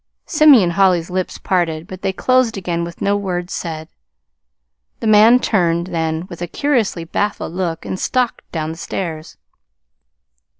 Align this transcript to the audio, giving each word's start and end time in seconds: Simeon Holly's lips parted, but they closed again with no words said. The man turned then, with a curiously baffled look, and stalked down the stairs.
Simeon 0.25 0.71
Holly's 0.71 1.11
lips 1.11 1.37
parted, 1.37 1.85
but 1.85 2.01
they 2.01 2.11
closed 2.11 2.57
again 2.57 2.83
with 2.83 3.03
no 3.03 3.15
words 3.15 3.53
said. 3.53 3.87
The 4.99 5.05
man 5.05 5.39
turned 5.39 5.85
then, 5.93 6.25
with 6.27 6.41
a 6.41 6.47
curiously 6.47 7.03
baffled 7.03 7.53
look, 7.53 7.85
and 7.85 7.99
stalked 7.99 8.51
down 8.51 8.71
the 8.71 8.77
stairs. 8.79 9.37